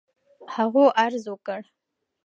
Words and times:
هغو 0.53 0.83
عرض 0.99 1.25
وكړ: 1.33 1.61